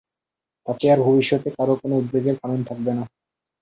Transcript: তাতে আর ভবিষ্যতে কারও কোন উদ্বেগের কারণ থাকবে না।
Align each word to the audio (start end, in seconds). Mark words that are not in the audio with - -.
তাতে 0.67 0.85
আর 0.93 0.99
ভবিষ্যতে 1.07 1.49
কারও 1.57 1.75
কোন 1.81 1.91
উদ্বেগের 1.99 2.35
কারণ 2.41 2.59
থাকবে 2.69 2.91
না। 2.97 3.03